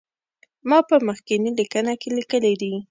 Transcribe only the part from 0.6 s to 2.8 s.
ما په مخکینی لیکنه کې لیکلي دي.